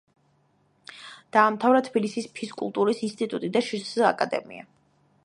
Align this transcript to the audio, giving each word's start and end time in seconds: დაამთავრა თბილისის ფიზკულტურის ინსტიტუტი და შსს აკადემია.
დაამთავრა 1.35 1.81
თბილისის 1.89 2.29
ფიზკულტურის 2.39 3.05
ინსტიტუტი 3.09 3.53
და 3.59 3.63
შსს 3.69 3.95
აკადემია. 4.15 4.67